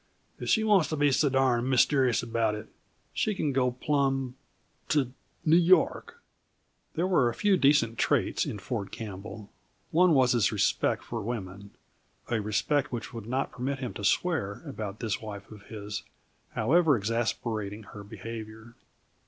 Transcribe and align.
If 0.39 0.49
she 0.49 0.63
wants 0.63 0.87
to 0.89 0.95
be 0.95 1.11
so 1.11 1.29
darned 1.29 1.69
mysterious 1.69 2.23
about 2.23 2.55
it, 2.55 2.67
she 3.13 3.35
can 3.35 3.53
go 3.53 3.69
plumb 3.69 4.35
to 4.89 5.13
New 5.45 5.55
York!" 5.57 6.19
There 6.95 7.05
were 7.05 7.29
a 7.29 7.35
few 7.35 7.55
decent 7.55 7.99
traits 7.99 8.43
in 8.43 8.57
Ford 8.57 8.91
Campbell; 8.91 9.51
one 9.91 10.15
was 10.15 10.31
his 10.31 10.51
respect 10.51 11.03
for 11.03 11.21
women, 11.21 11.69
a 12.31 12.41
respect 12.41 12.91
which 12.91 13.13
would 13.13 13.27
not 13.27 13.51
permit 13.51 13.77
him 13.77 13.93
to 13.93 14.03
swear 14.03 14.63
about 14.65 15.01
this 15.01 15.21
wife 15.21 15.51
of 15.51 15.67
his, 15.67 16.01
however 16.55 16.97
exasperating 16.97 17.83
her 17.83 18.03
behavior. 18.03 18.73